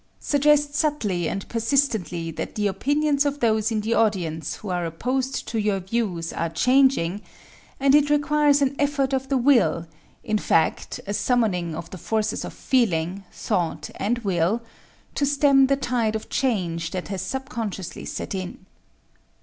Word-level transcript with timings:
Suggest 0.19 0.73
subtly 0.73 1.29
and 1.29 1.47
persistently 1.47 2.31
that 2.31 2.55
the 2.55 2.65
opinions 2.65 3.23
of 3.23 3.39
those 3.39 3.69
in 3.71 3.81
the 3.81 3.93
audience 3.93 4.55
who 4.55 4.69
are 4.69 4.83
opposed 4.83 5.47
to 5.49 5.59
your 5.59 5.79
views 5.79 6.33
are 6.33 6.49
changing, 6.49 7.21
and 7.79 7.93
it 7.93 8.09
requires 8.09 8.63
an 8.63 8.75
effort 8.79 9.13
of 9.13 9.29
the 9.29 9.37
will 9.37 9.85
in 10.23 10.39
fact, 10.39 10.99
a 11.05 11.13
summoning 11.13 11.75
of 11.75 11.91
the 11.91 11.99
forces 11.99 12.43
of 12.43 12.51
feeling, 12.55 13.25
thought 13.31 13.91
and 13.95 14.17
will 14.23 14.63
to 15.13 15.23
stem 15.23 15.67
the 15.67 15.77
tide 15.77 16.15
of 16.15 16.29
change 16.29 16.89
that 16.89 17.09
has 17.09 17.21
subconsciously 17.21 18.05
set 18.05 18.33
in. 18.33 18.65